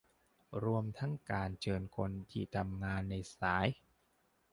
[0.63, 3.67] รวมทั้งการเชิญคนที่ทำงานในสาย